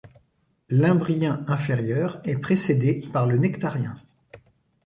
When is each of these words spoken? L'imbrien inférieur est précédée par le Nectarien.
L'imbrien 0.69 1.43
inférieur 1.47 2.21
est 2.23 2.37
précédée 2.37 3.05
par 3.13 3.27
le 3.27 3.37
Nectarien. 3.37 4.01